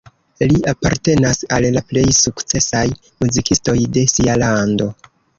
Li 0.51 0.55
apartenas 0.69 1.41
al 1.57 1.67
la 1.75 1.83
plej 1.91 2.05
sukcesaj 2.19 2.81
muzikistoj 3.25 3.75
de 3.99 4.07
sia 4.15 4.39
lando. 4.45 4.89